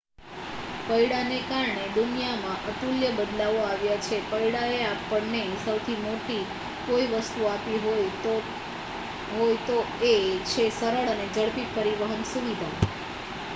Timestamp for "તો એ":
9.67-10.15